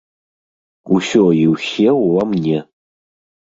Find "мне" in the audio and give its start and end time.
2.33-2.59